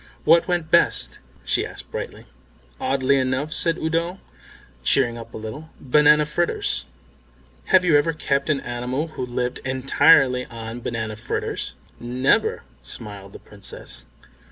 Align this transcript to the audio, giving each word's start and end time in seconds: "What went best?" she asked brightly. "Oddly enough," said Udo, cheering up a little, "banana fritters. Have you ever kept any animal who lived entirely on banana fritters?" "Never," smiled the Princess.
"What 0.23 0.47
went 0.47 0.71
best?" 0.71 1.19
she 1.45 1.63
asked 1.63 1.91
brightly. 1.91 2.25
"Oddly 2.79 3.17
enough," 3.17 3.53
said 3.53 3.77
Udo, 3.77 4.17
cheering 4.81 5.15
up 5.15 5.31
a 5.31 5.37
little, 5.37 5.69
"banana 5.79 6.25
fritters. 6.25 6.85
Have 7.65 7.85
you 7.85 7.95
ever 7.99 8.11
kept 8.11 8.49
any 8.49 8.63
animal 8.63 9.09
who 9.09 9.23
lived 9.23 9.59
entirely 9.59 10.47
on 10.47 10.81
banana 10.81 11.15
fritters?" 11.17 11.75
"Never," 11.99 12.63
smiled 12.81 13.33
the 13.33 13.37
Princess. 13.39 14.07